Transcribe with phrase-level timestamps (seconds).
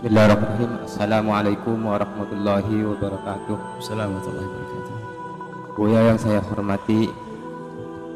[0.00, 0.72] Bismillahirrahmanirrahim.
[0.88, 3.56] Assalamualaikum warahmatullahi wabarakatuh.
[3.84, 5.76] Assalamualaikum warahmatullahi wabarakatuh.
[5.76, 7.12] Buya yang saya hormati,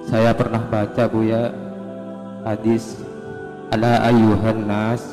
[0.09, 1.53] saya pernah baca Buya
[2.49, 3.05] hadis
[3.69, 5.13] ala ayyuhan nas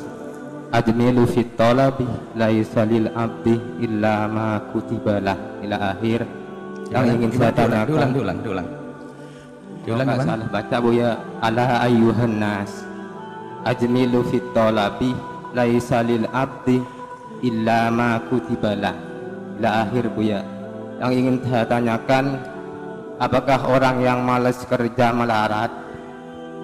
[0.72, 2.08] ajmilu fit talabi
[2.40, 6.24] laisa lil abdi illa ma kutibalah ila akhir
[6.88, 12.80] yang ingin saya tanyakan diulang, diulang, salah baca Buya ala ayyuhan nas
[13.68, 15.12] ajmilu fit talabi
[15.52, 16.80] laisa lil abdi
[17.44, 18.96] illa ma kutibalah
[19.60, 20.40] ila akhir Buya
[20.98, 22.40] yang ingin saya tanyakan
[23.20, 25.70] apakah orang yang malas kerja melarat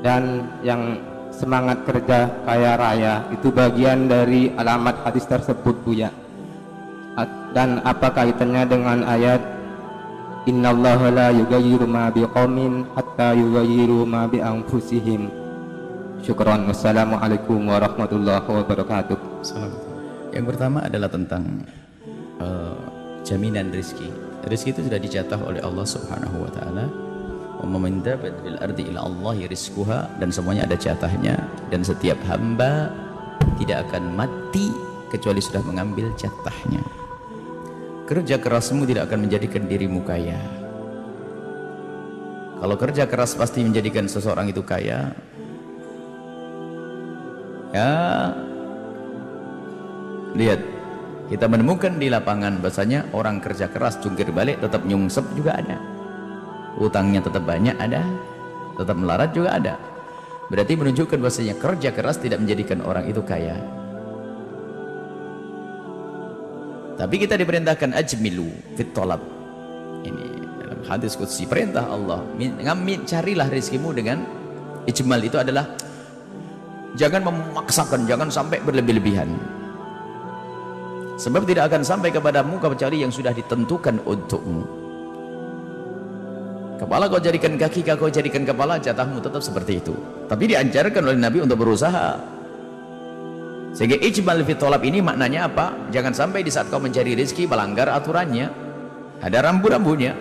[0.01, 1.01] dan yang
[1.33, 6.11] semangat kerja kaya raya itu bagian dari alamat hadis tersebut Buya
[7.53, 9.59] dan apa kaitannya dengan ayat
[10.49, 15.29] Innallaha la yughayyiru ma biqaumin hatta yughayyiru ma bi anfusihim.
[16.23, 16.67] Syukran.
[16.67, 19.17] Wassalamualaikum warahmatullahi wabarakatuh.
[19.43, 19.95] Assalamualaikum.
[20.35, 21.45] Yang pertama adalah tentang
[22.43, 22.81] eh,
[23.23, 24.11] jaminan rizki.
[24.49, 26.87] Rizki itu sudah dicatat oleh Allah Subhanahu wa taala.
[27.59, 31.35] Dabat fil ardi ila Allahi rizquha dan semuanya ada jatahnya
[31.75, 32.95] dan setiap hamba
[33.59, 34.71] tidak akan mati
[35.11, 36.81] kecuali sudah mengambil jatahnya.
[38.07, 40.39] Kerja kerasmu tidak akan menjadikan dirimu kaya.
[42.59, 45.13] Kalau kerja keras pasti menjadikan seseorang itu kaya.
[47.69, 48.33] Ya,
[50.33, 50.61] lihat
[51.29, 55.77] kita menemukan di lapangan bahasanya orang kerja keras jungkir balik tetap nyungsep juga ada.
[56.81, 58.01] Utangnya tetap banyak ada
[58.79, 59.75] tetap melarat juga ada.
[60.49, 63.59] Berarti menunjukkan bahasanya kerja keras tidak menjadikan orang itu kaya.
[66.97, 69.23] Tapi kita diperintahkan ajmilu fit tolab
[70.03, 74.27] ini dalam hadis qudsi perintah Allah min, ngamin carilah rizkimu dengan
[74.83, 75.79] ijmal itu adalah
[76.99, 79.31] jangan memaksakan jangan sampai berlebih-lebihan.
[81.19, 84.63] Sebab tidak akan sampai kepadamu kecuali yang sudah ditentukan untukmu.
[86.79, 89.95] Kepala kau jadikan kaki kau jadikan kepala jatahmu tetap seperti itu.
[90.31, 92.19] Tapi diajarkan oleh Nabi untuk berusaha.
[93.75, 95.75] Sehingga ijmal fi tolab ini maknanya apa?
[95.91, 98.47] Jangan sampai di saat kau mencari rezeki melanggar aturannya.
[99.19, 100.15] Ada rambu-rambunya.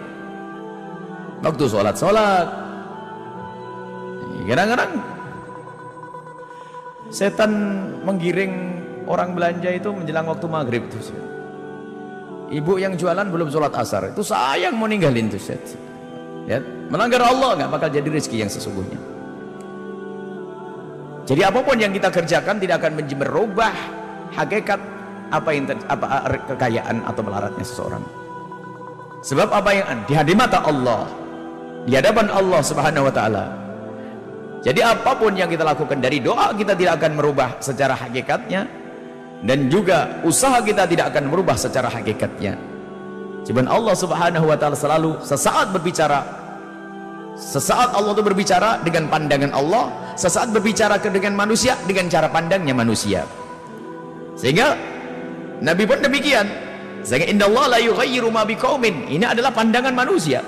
[1.45, 2.67] Waktu sholat sholat
[4.47, 5.16] kadang-kadang
[7.13, 7.51] setan
[8.03, 8.53] menggiring
[9.07, 10.99] orang belanja itu menjelang waktu maghrib tuh
[12.51, 15.61] ibu yang jualan belum sholat asar itu sayang mau ninggalin tuh set
[16.47, 18.99] ya melanggar Allah nggak bakal jadi rezeki yang sesungguhnya.
[21.27, 23.75] Jadi apa pun yang kita kerjakan tidak akan merubah
[24.31, 24.79] hakikat
[25.27, 27.99] apa yang apa kekayaan atau melaratnya seseorang.
[29.27, 31.03] Sebab apa yang di mata Allah
[31.83, 33.45] di hadapan Allah subhanahu wa ta'ala
[34.65, 38.65] jadi apa pun yang kita lakukan dari doa kita tidak akan merubah secara hakikatnya
[39.45, 42.57] dan juga usaha kita tidak akan merubah secara hakikatnya.
[43.45, 46.25] Cuman Allah Subhanahu wa taala selalu sesaat berbicara
[47.37, 53.21] sesaat Allah itu berbicara dengan pandangan Allah, sesaat berbicara dengan manusia dengan cara pandangnya manusia.
[54.33, 54.73] Sehingga
[55.61, 56.49] Nabi pun demikian.
[57.05, 59.05] Sehingga innallaha la yughayyiru ma biqaumin.
[59.05, 60.41] Ini adalah pandangan manusia.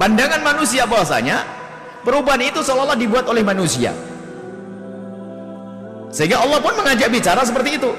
[0.00, 1.44] Pandangan manusia bahwasanya
[2.00, 3.92] perubahan itu seolah-olah dibuat oleh manusia.
[6.08, 7.92] Sehingga Allah pun mengajak bicara seperti itu.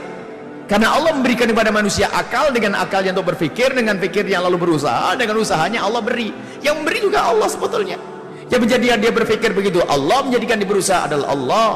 [0.65, 5.45] Karena Allah memberikan kepada manusia akal dengan akalnya untuk berpikir, dengan pikirnya lalu berusaha, dengan
[5.45, 6.33] usahanya Allah beri.
[6.65, 8.01] Yang memberi juga Allah sebetulnya.
[8.49, 11.71] Yang menjadikan dia berpikir begitu, Allah menjadikan dia berusaha adalah Allah.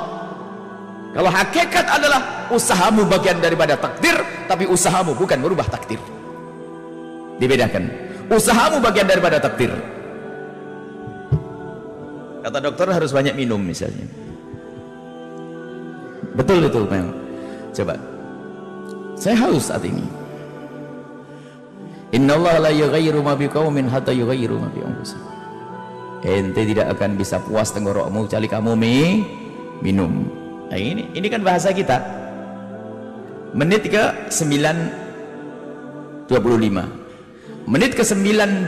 [1.16, 4.20] Kalau hakikat adalah usahamu bagian daripada takdir,
[4.50, 6.02] tapi usahamu bukan merubah takdir.
[7.38, 7.94] Dibedakan.
[8.32, 9.95] Usahamu bagian daripada takdir.
[12.46, 14.06] Kata dokter harus banyak minum misalnya.
[16.38, 17.10] Betul itu memang.
[17.74, 17.98] Coba.
[19.18, 20.06] Saya haus saat ini.
[22.14, 24.86] Innallaha la yughayyiru ma biqaumin hatta yughayyiru ma bi.
[26.22, 29.26] Ente tidak akan bisa puas tenggorokmu kecuali kamu mi
[29.82, 30.30] minum.
[30.70, 31.98] Nah ini ini kan bahasa kita.
[33.58, 36.28] Menit ke 9.25
[37.72, 38.68] Menit ke 9.25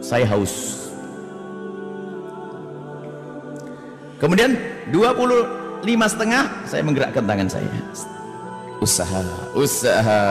[0.00, 0.76] Saya haus
[4.16, 4.56] Kemudian
[4.92, 7.72] 25 setengah saya menggerakkan tangan saya.
[8.80, 9.20] Usaha,
[9.52, 10.22] usaha.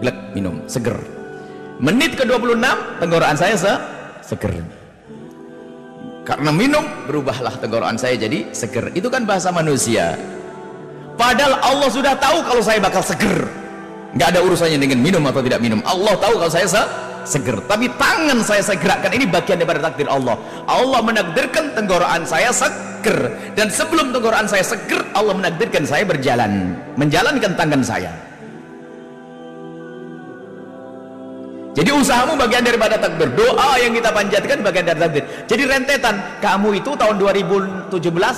[0.00, 0.96] Glek minum, seger.
[1.80, 2.64] Menit ke-26
[3.00, 3.72] tenggorokan saya se
[4.24, 4.56] seger.
[6.24, 8.88] Karena minum berubahlah tenggorokan saya jadi seger.
[8.96, 10.16] Itu kan bahasa manusia.
[11.20, 13.44] Padahal Allah sudah tahu kalau saya bakal seger.
[14.16, 15.84] Nggak ada urusannya dengan minum atau tidak minum.
[15.84, 16.82] Allah tahu kalau saya se
[17.24, 17.58] seger.
[17.64, 20.36] Tapi tangan saya saya gerakkan ini bagian daripada takdir Allah.
[20.68, 23.32] Allah menakdirkan tenggorokan saya seger.
[23.56, 26.76] Dan sebelum tenggorokan saya seger Allah menakdirkan saya berjalan.
[26.96, 28.12] Menjalankan tangan saya.
[31.74, 33.34] Jadi usahamu bagian daripada takdir.
[33.34, 35.24] Doa yang kita panjatkan bagian dari takdir.
[35.50, 36.14] Jadi rentetan.
[36.38, 37.90] Kamu itu tahun 2017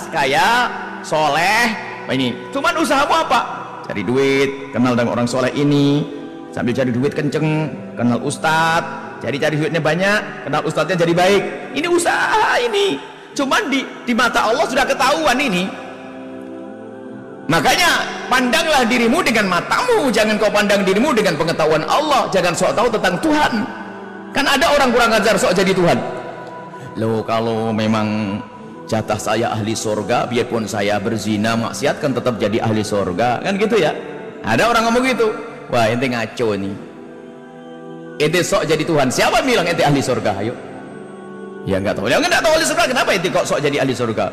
[0.09, 0.65] kayak
[1.05, 1.69] soleh.
[2.09, 2.49] Ini.
[2.49, 3.41] Cuman usahamu apa?
[3.85, 4.73] Cari duit.
[4.73, 6.01] Kenal dengan orang soleh ini.
[6.49, 11.43] Sambil cari duit kenceng kenal ustad jadi cari duitnya banyak kenal ustadznya jadi baik.
[11.73, 13.01] Ini usaha ini.
[13.37, 15.69] Cuman di, di mata Allah sudah ketahuan ini.
[17.47, 20.13] Makanya pandanglah dirimu dengan matamu.
[20.13, 22.29] Jangan kau pandang dirimu dengan pengetahuan Allah.
[22.33, 23.53] Jangan sok tahu tentang Tuhan.
[24.37, 25.99] Kan ada orang kurang ajar sok jadi Tuhan.
[27.01, 28.41] Loh kalau memang
[28.87, 33.81] jatah saya ahli surga biarpun saya berzina maksiat kan tetap jadi ahli surga kan gitu
[33.81, 33.97] ya?
[34.45, 35.29] Ada orang ngomong gitu.
[35.67, 36.86] Wah ente ngaco nih
[38.17, 39.09] ente sok jadi Tuhan.
[39.13, 40.33] Siapa bilang ente ahli surga?
[40.41, 40.55] Ayo.
[41.69, 42.07] Ya enggak tahu.
[42.09, 42.85] Ya enggak tahu ahli surga.
[42.89, 44.27] Kenapa ente kok sok jadi ahli surga?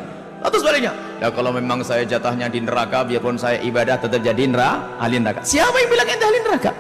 [0.44, 0.92] Atau sebaliknya?
[1.24, 5.42] Ya kalau memang saya jatahnya di neraka biarpun saya ibadah tetap jadi neraka ahli neraka.
[5.44, 6.72] Siapa yang bilang ente ahli neraka?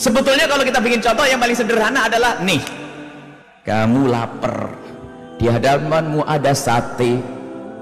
[0.00, 2.62] Sebetulnya kalau kita bikin contoh yang paling sederhana adalah nih.
[3.68, 4.72] Kamu lapar.
[5.36, 7.20] Di hadapanmu ada sate.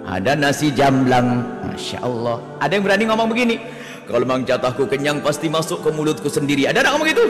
[0.03, 1.47] Ada nasi jamblang.
[1.62, 2.43] Masya Allah.
[2.59, 3.77] Ada yang berani ngomong begini
[4.08, 6.64] kalau memang jatahku kenyang pasti masuk ke mulutku sendiri.
[6.64, 7.28] Ada yang ngomong gitu?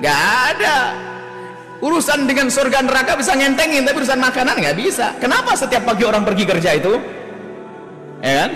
[0.00, 0.20] Gak
[0.56, 0.96] ada.
[1.84, 5.12] Urusan dengan surga neraka bisa ngentengin tapi urusan makanan gak bisa.
[5.20, 6.96] Kenapa setiap pagi orang pergi kerja itu?
[8.24, 8.50] Ya kan?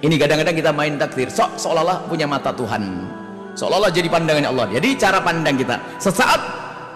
[0.00, 1.28] Ini kadang-kadang kita main takdir.
[1.28, 3.04] So, seolah-olah punya mata Tuhan.
[3.52, 4.66] Seolah-olah jadi pandangannya Allah.
[4.72, 5.76] Jadi cara pandang kita.
[6.00, 6.40] Sesaat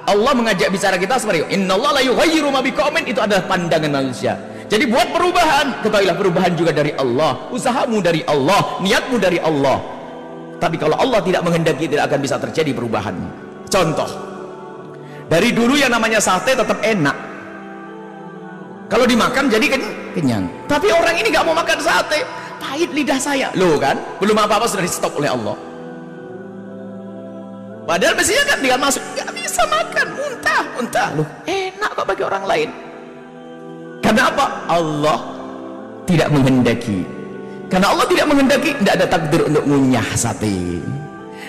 [0.08, 3.04] Allah mengajak bicara kita seperti itu innallaha la yughayyiru ma biqaumin.
[3.04, 5.86] Itu adalah pandangan manusia jadi buat perubahan.
[5.86, 7.46] Ketahuilah perubahan juga dari Allah.
[7.54, 8.82] Usahamu dari Allah.
[8.82, 9.78] Niatmu dari Allah.
[10.58, 13.14] Tapi kalau Allah tidak menghendaki tidak akan bisa terjadi perubahan.
[13.70, 14.10] Contoh.
[15.30, 17.14] Dari dulu yang namanya sate tetap enak.
[18.90, 19.66] Kalau dimakan jadi
[20.18, 20.50] kenyang.
[20.66, 22.26] Tapi orang ini gak mau makan sate.
[22.58, 23.54] Pahit lidah saya.
[23.54, 23.94] Loh kan?
[24.18, 25.54] Belum apa-apa sudah di stop oleh Allah.
[27.84, 31.08] Padahal mestinya kan tinggal masuk, nggak bisa makan, muntah, muntah.
[31.20, 32.68] Loh, enak kok bagi orang lain.
[34.14, 34.46] Kenapa?
[34.70, 35.18] Allah
[36.06, 37.02] tidak menghendaki.
[37.66, 40.78] Karena Allah tidak menghendaki, tidak ada takdir untuk ngunyah sate.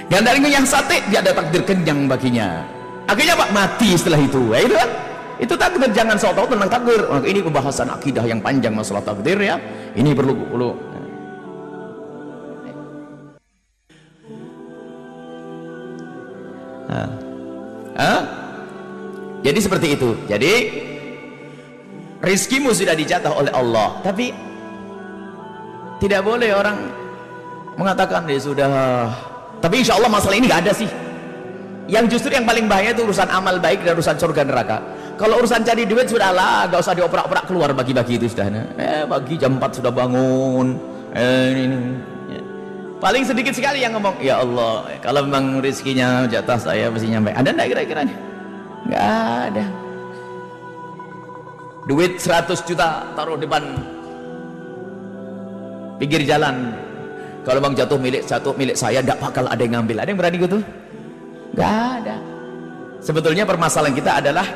[0.10, 2.66] Dan dari ngunyah sate, tidak ada takdir kenyang baginya.
[3.06, 4.42] Akhirnya Pak mati setelah itu.
[4.50, 4.90] Ya, itu kan?
[5.38, 7.06] Itu takdir jangan sok tahu tentang takdir.
[7.06, 9.62] Ini pembahasan akidah yang panjang masalah takdir ya.
[9.94, 10.70] Ini perlu perlu
[17.96, 18.22] Hah?
[19.46, 20.18] Jadi seperti itu.
[20.26, 20.54] Jadi
[22.26, 24.02] rizkimu sudah dijatah oleh Allah.
[24.02, 24.34] Tapi
[26.02, 26.78] tidak boleh orang
[27.78, 28.70] mengatakan ya sudah.
[29.62, 30.90] Tapi insya Allah masalah ini gak ada sih.
[31.86, 34.78] Yang justru yang paling bahaya itu urusan amal baik dan urusan surga neraka.
[35.16, 38.50] Kalau urusan cari duit sudahlah, gak usah dioperak-operak keluar bagi-bagi itu sudah.
[38.76, 40.76] Eh pagi jam 4 sudah bangun.
[41.16, 41.96] Eh, ini, ini
[43.00, 47.50] paling sedikit sekali yang ngomong ya Allah kalau memang rezekinya jatah saya mesti nyampe ada
[47.54, 48.02] enggak kira-kira
[48.88, 49.06] enggak
[49.52, 49.85] ada
[51.86, 53.62] duit 100 juta taruh depan
[56.02, 56.74] pinggir jalan.
[57.46, 60.02] Kalau memang jatuh milik satu milik saya enggak bakal ada yang ngambil.
[60.02, 60.60] Ada yang berani gitu?
[61.54, 62.16] Enggak ada.
[63.06, 64.48] Sebetulnya permasalahan kita adalah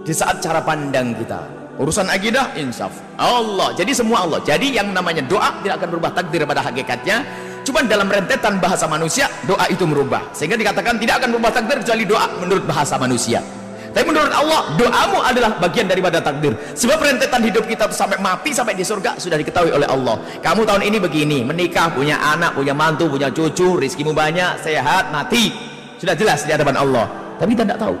[0.00, 1.44] di saat cara pandang kita.
[1.76, 2.90] Urusan akidah insaf.
[3.20, 3.76] Allah.
[3.76, 4.40] Jadi semua Allah.
[4.40, 7.22] Jadi yang namanya doa tidak akan berubah takdir pada hakikatnya.
[7.68, 10.24] Cuma dalam rentetan bahasa manusia doa itu merubah.
[10.32, 13.44] Sehingga dikatakan tidak akan berubah takdir kecuali doa menurut bahasa manusia
[13.88, 16.52] tapi menurut Allah doamu adalah bagian daripada takdir.
[16.76, 20.20] Sebab rentetan hidup kita sampai mati sampai di surga sudah diketahui oleh Allah.
[20.44, 25.56] Kamu tahun ini begini menikah punya anak punya mantu punya cucu rizkimu banyak sehat mati.
[25.96, 27.06] Sudah jelas di hadapan Allah.
[27.40, 27.96] Tapi kita tidak tahu.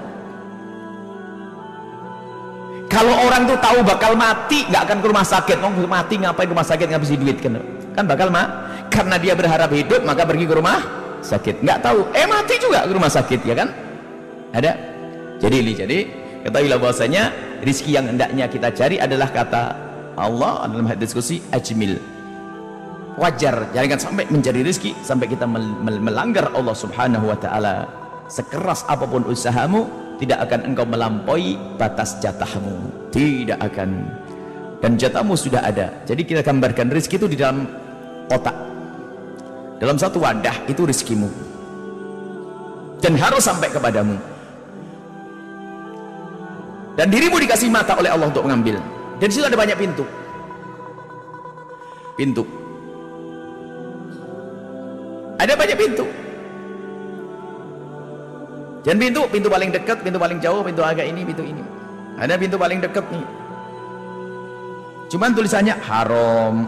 [2.88, 5.56] Kalau orang tuh tahu bakal mati nggak akan ke rumah sakit.
[5.60, 6.86] Mau mati ngapain rumah sakit?
[6.88, 7.56] Ngabisin duit kan?
[7.96, 10.84] Kan bakal mah karena dia berharap hidup maka pergi ke rumah
[11.24, 11.64] sakit.
[11.64, 12.12] Nggak tahu.
[12.12, 13.68] Eh mati juga ke rumah sakit ya kan?
[14.52, 14.97] Ada
[15.38, 15.98] jadi ini jadi
[16.46, 17.30] ketahuilah bahwasanya
[17.62, 19.62] rizki yang hendaknya kita cari adalah kata
[20.18, 21.98] Allah dalam hadis diskusi ajmil.
[23.18, 27.86] Wajar jangan sampai mencari rizki sampai kita melanggar Allah subhanahu wa ta'ala.
[28.30, 29.90] Sekeras apa pun usahamu
[30.22, 33.10] tidak akan engkau melampaui batas jatahmu.
[33.10, 33.90] Tidak akan.
[34.78, 35.90] Dan jatahmu sudah ada.
[36.06, 37.66] Jadi kita gambarkan rezeki itu di dalam
[38.30, 38.68] otak
[39.78, 41.30] dalam satu wadah itu rezekimu
[42.98, 44.18] dan harus sampai kepadamu
[46.98, 48.82] dan dirimu dikasih mata oleh Allah untuk mengambil.
[49.22, 50.02] Dan situ ada banyak pintu.
[52.18, 52.42] Pintu.
[55.38, 56.02] Ada banyak pintu.
[58.82, 61.62] Dan pintu pintu paling dekat pintu paling jauh pintu agak ini pintu ini.
[62.18, 63.26] Ada pintu paling dekat nih.
[65.06, 66.66] Cuman tulisannya haram.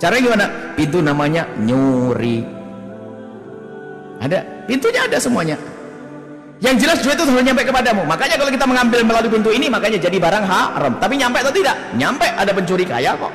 [0.00, 0.46] Caranya gimana?
[0.72, 2.40] Pintu namanya nyuri.
[4.16, 4.40] Ada.
[4.64, 5.60] Pintunya ada semuanya
[6.56, 8.08] yang jelas duit itu harus nyampe kepadamu.
[8.08, 10.92] Makanya kalau kita mengambil melalui pintu ini makanya jadi barang haram.
[10.96, 11.76] Tapi nyampe atau tidak?
[12.00, 12.24] Nyampe.
[12.32, 13.32] Ada pencuri kaya kok.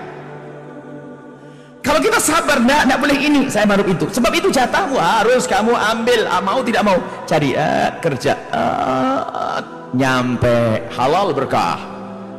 [1.82, 3.42] Kalau kita sabar enggak, enggak boleh ini.
[3.46, 4.10] Saya baru itu.
[4.10, 6.20] Sebab itu jatahmu harus kamu ambil.
[6.30, 6.98] Ah, mau tidak mau.
[7.30, 9.62] Cari uh, kerja uh,
[9.94, 11.78] nyampe halal berkah.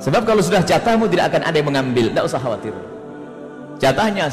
[0.03, 2.11] Sebab kalau sudah jatahmu tidak akan ada yang mengambil.
[2.11, 2.75] Tidak usah khawatir.
[3.79, 4.31] Jatahnya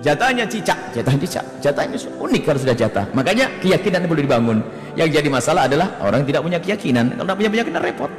[0.00, 0.78] jatahnya cicak.
[0.96, 1.44] Jatah cicak.
[1.60, 3.06] Jatahnya unik kalau sudah jatah.
[3.12, 4.58] Makanya keyakinan boleh dibangun.
[4.98, 7.14] Yang jadi masalah adalah orang tidak punya keyakinan.
[7.14, 8.10] Kalau tidak punya keyakinan repot.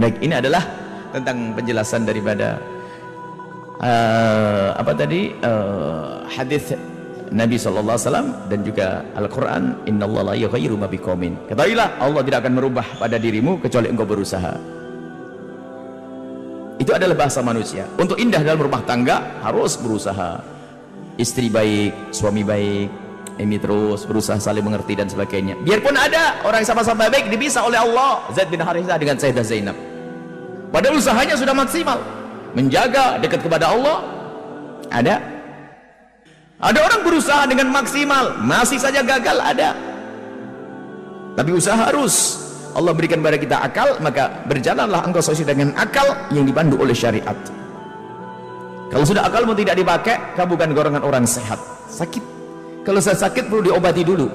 [0.00, 0.62] Baik ini adalah
[1.10, 2.56] tentang penjelasan daripada
[3.82, 5.34] uh, apa tadi?
[5.42, 6.72] Uh, hadis
[7.30, 7.94] Nabi SAW
[8.50, 13.62] dan juga Al-Quran Allah la yughayyiru ma biqaumin ketahuilah Allah tidak akan merubah pada dirimu
[13.62, 14.80] kecuali engkau berusaha.
[16.80, 17.84] Itu adalah bahasa manusia.
[18.00, 20.40] Untuk indah dalam rumah tangga harus berusaha
[21.20, 22.88] istri baik, suami baik,
[23.36, 25.60] ini terus berusaha saling mengerti dan sebagainya.
[25.60, 29.76] Biarpun ada orang sama-sama baik dibisa oleh Allah, Zaid bin Harithah dengan Sayyidah Zainab.
[30.72, 31.98] Padahal usahanya sudah maksimal,
[32.56, 33.96] menjaga dekat kepada Allah.
[34.90, 35.22] Ada
[36.60, 39.72] ada orang berusaha dengan maksimal, masih saja gagal ada.
[41.32, 42.36] Tapi usaha harus
[42.76, 47.34] Allah berikan kepada kita akal, maka berjalanlah engkau sesuai dengan akal yang dipandu oleh syariat.
[48.90, 51.62] Kalau sudah akalmu tidak dipakai, kamu bukan golongan orang sehat.
[51.86, 52.22] Sakit.
[52.82, 54.26] Kalau saya sakit perlu diobati dulu.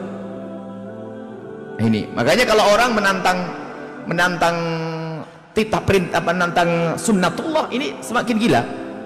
[1.76, 3.38] Ini, makanya kalau orang menantang
[4.08, 4.58] menantang
[5.52, 8.62] titah perintah menantang sunnatullah ini semakin gila.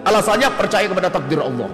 [0.05, 1.69] Alasannya percaya kepada takdir Allah.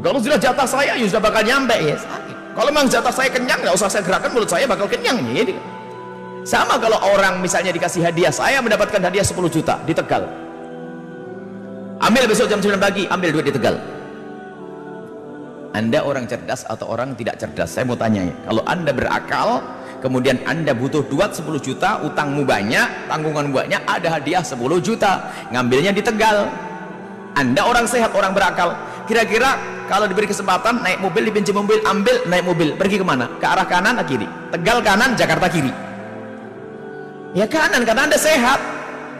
[0.00, 1.96] Kalau sudah jatah saya, ya sudah bakal nyampe ya.
[2.00, 2.36] Sakit.
[2.56, 5.44] Kalau memang jatah saya kenyang, nggak usah saya gerakan mulut saya bakal kenyang ya.
[6.48, 10.43] Sama kalau orang misalnya dikasih hadiah, saya mendapatkan hadiah 10 juta di Tegal
[12.02, 13.76] ambil besok jam 9 pagi ambil duit di Tegal.
[15.74, 17.74] Anda orang cerdas atau orang tidak cerdas?
[17.74, 18.34] Saya mau tanya ya.
[18.46, 19.58] Kalau anda berakal
[19.98, 25.90] kemudian anda butuh duit 10 juta utangmu banyak tanggungan banyak ada hadiah 10 juta ngambilnya
[25.90, 26.46] di Tegal.
[27.34, 28.78] Anda orang sehat orang berakal.
[29.10, 29.58] Kira-kira
[29.90, 32.68] kalau diberi kesempatan naik mobil dipinjam mobil ambil naik mobil.
[32.78, 33.26] Pergi ke mana?
[33.42, 34.30] Ke arah kanan atau kiri?
[34.54, 35.74] Tegal kanan Jakarta kiri?
[37.34, 38.62] Ya kanan karena anda sehat.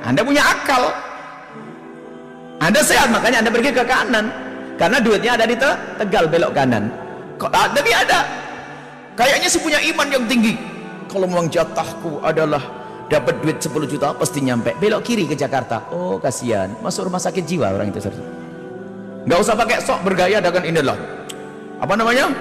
[0.06, 0.94] Anda punya akal
[2.64, 4.26] anda sehat makanya Anda pergi ke kanan.
[4.80, 6.88] Karena duitnya ada di te Tegal belok kanan.
[7.36, 8.24] Kok tapi ada.
[9.14, 10.56] Kayaknya sih punya iman yang tinggi.
[11.12, 12.64] Kalau memang jatahku adalah
[13.12, 14.72] dapat duit 10 juta pasti nyampe.
[14.80, 15.84] Belok kiri ke Jakarta.
[15.92, 16.72] Oh, kasihan.
[16.80, 18.00] Masuk rumah sakit jiwa orang itu.
[19.28, 20.98] Enggak usah pakai sok bergaya dengan inilah.
[21.84, 22.32] Apa namanya?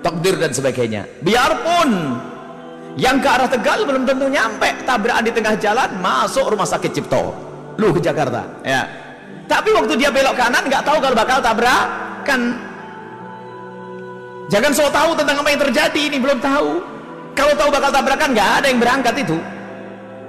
[0.00, 1.04] Takdir dan sebagainya.
[1.20, 2.16] Biarpun
[2.96, 7.34] yang ke arah Tegal belum tentu nyampe tabrakan di tengah jalan masuk rumah sakit Cipto
[7.74, 9.03] lu ke Jakarta ya
[9.44, 12.40] tapi waktu dia belok kanan nggak tahu kalau bakal tabrakan.
[14.48, 16.80] Jangan so tahu tentang apa yang terjadi ini belum tahu.
[17.34, 19.36] Kalau tahu bakal tabrakan nggak ada yang berangkat itu.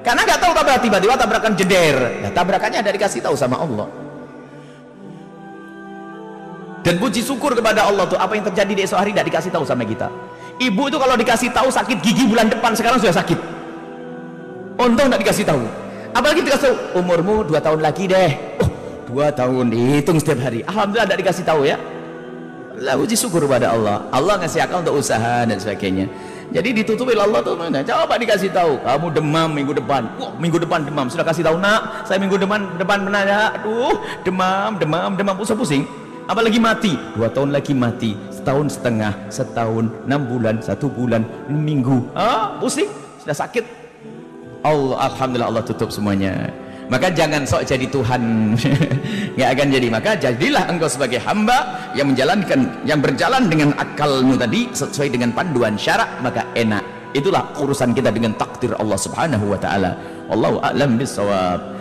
[0.04, 1.98] Karena nggak tahu tabrak tiba-tiba tabrakan jeder.
[2.22, 3.88] Ya tabrakannya ada dikasih tahu sama Allah.
[6.86, 9.66] Dan puji syukur kepada Allah tuh apa yang terjadi di esok hari tidak dikasih tahu
[9.66, 10.06] sama kita.
[10.62, 13.40] Ibu itu kalau dikasih tahu sakit gigi bulan depan sekarang sudah sakit.
[14.78, 15.66] Untung tidak dikasih tahu.
[16.14, 18.56] Apalagi dikasih tahu umurmu dua tahun lagi deh
[19.10, 20.66] dua tahun dihitung setiap hari.
[20.66, 21.78] Alhamdulillah tidak dikasih tahu ya.
[22.76, 24.04] Lah uji syukur kepada Allah.
[24.12, 26.12] Allah ngasih akal untuk usaha dan sebagainya.
[26.54, 27.82] Jadi ditutupi Allah tuh mana?
[27.82, 28.78] Coba dikasih tahu.
[28.84, 30.06] Kamu demam minggu depan.
[30.20, 31.10] Wah minggu depan demam.
[31.10, 35.34] Sudah kasih tahu nak saya minggu depan depan menanya aduh demam demam demam.
[35.40, 35.84] Pusing pusing
[36.28, 36.94] apalagi mati.
[37.18, 38.14] Dua tahun lagi mati.
[38.30, 42.12] Setahun setengah setahun enam bulan satu bulan minggu.
[42.14, 42.92] Ah pusing.
[43.24, 43.66] Sudah sakit.
[44.66, 46.50] Allah Alhamdulillah Allah tutup semuanya
[46.86, 48.54] maka jangan sok jadi Tuhan.
[49.36, 49.88] Nggak akan jadi.
[49.90, 55.76] Maka jadilah engkau sebagai hamba yang menjalankan yang berjalan dengan akalmu tadi sesuai dengan panduan
[55.76, 56.82] syarak maka enak.
[57.16, 59.92] Itulah urusan kita dengan takdir Allah subhanahu wa ta'ala.
[60.28, 61.75] Allahu a'lam bisawab